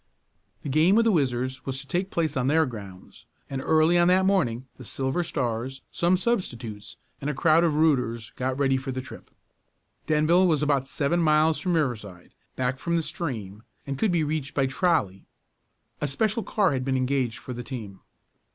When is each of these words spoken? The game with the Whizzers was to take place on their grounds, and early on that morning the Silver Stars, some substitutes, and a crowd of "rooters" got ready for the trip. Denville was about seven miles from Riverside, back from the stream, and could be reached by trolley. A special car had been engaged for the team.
The 0.63 0.69
game 0.69 0.95
with 0.95 1.05
the 1.05 1.11
Whizzers 1.11 1.63
was 1.67 1.79
to 1.79 1.85
take 1.87 2.09
place 2.09 2.35
on 2.35 2.47
their 2.47 2.65
grounds, 2.65 3.27
and 3.51 3.61
early 3.63 3.99
on 3.99 4.07
that 4.07 4.25
morning 4.25 4.65
the 4.77 4.83
Silver 4.83 5.21
Stars, 5.23 5.83
some 5.91 6.17
substitutes, 6.17 6.97
and 7.21 7.29
a 7.29 7.35
crowd 7.35 7.63
of 7.63 7.75
"rooters" 7.75 8.31
got 8.35 8.57
ready 8.57 8.77
for 8.77 8.91
the 8.91 8.99
trip. 9.03 9.29
Denville 10.07 10.47
was 10.47 10.63
about 10.63 10.87
seven 10.87 11.21
miles 11.21 11.59
from 11.59 11.75
Riverside, 11.75 12.33
back 12.55 12.79
from 12.79 12.95
the 12.95 13.03
stream, 13.03 13.61
and 13.85 13.99
could 13.99 14.11
be 14.11 14.23
reached 14.23 14.55
by 14.55 14.65
trolley. 14.65 15.27
A 16.01 16.07
special 16.07 16.41
car 16.41 16.71
had 16.71 16.83
been 16.83 16.97
engaged 16.97 17.37
for 17.37 17.53
the 17.53 17.61
team. 17.61 17.99